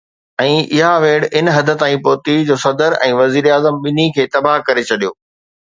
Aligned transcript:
۽ 0.43 0.53
اها 0.75 0.93
ويڙهه 1.03 1.29
ان 1.41 1.45
حد 1.57 1.69
تائين 1.83 2.01
پهتي 2.09 2.35
جو 2.49 2.55
صدر 2.65 2.97
۽ 3.09 3.11
وزير 3.21 3.45
اعظم 3.59 3.75
ٻنهي 3.87 4.07
کي 4.19 4.23
تباهه 4.37 4.65
ڪري 4.71 4.89
ڇڏيو. 4.93 5.17